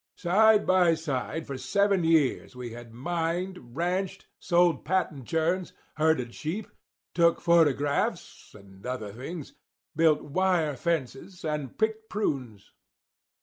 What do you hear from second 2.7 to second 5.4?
had mined, ranched, sold patent